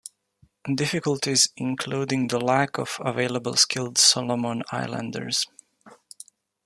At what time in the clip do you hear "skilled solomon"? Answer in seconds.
3.55-4.63